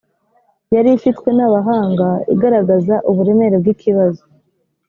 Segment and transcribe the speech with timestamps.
[0.73, 4.23] yari ifitwe n’abahanga igaragaza uburemere bw ikibazo